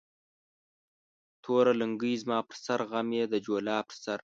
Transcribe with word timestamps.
توره 1.43 1.73
لنگۍ 1.79 2.13
زما 2.23 2.39
پر 2.47 2.55
سر، 2.65 2.79
غم 2.89 3.07
يې 3.17 3.23
د 3.31 3.35
جولا 3.45 3.77
پر 3.87 3.95
سر 4.03 4.19